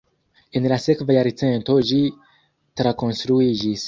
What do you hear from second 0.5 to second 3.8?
En la sekva jarcento ĝi trakonstruiĝis.